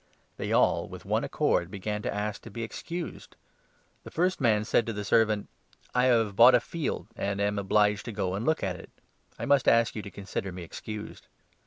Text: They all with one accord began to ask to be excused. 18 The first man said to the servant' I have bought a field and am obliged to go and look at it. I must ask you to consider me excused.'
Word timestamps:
They 0.37 0.51
all 0.51 0.87
with 0.89 1.05
one 1.05 1.23
accord 1.23 1.69
began 1.69 2.01
to 2.01 2.11
ask 2.11 2.41
to 2.41 2.49
be 2.49 2.63
excused. 2.63 3.35
18 3.97 3.97
The 4.05 4.09
first 4.09 4.41
man 4.41 4.65
said 4.65 4.87
to 4.87 4.93
the 4.93 5.05
servant' 5.05 5.47
I 5.93 6.05
have 6.05 6.35
bought 6.35 6.55
a 6.55 6.59
field 6.59 7.05
and 7.15 7.39
am 7.39 7.59
obliged 7.59 8.05
to 8.05 8.11
go 8.11 8.33
and 8.33 8.43
look 8.43 8.63
at 8.63 8.77
it. 8.77 8.89
I 9.37 9.45
must 9.45 9.67
ask 9.67 9.95
you 9.95 10.01
to 10.01 10.09
consider 10.09 10.51
me 10.51 10.63
excused.' 10.63 11.27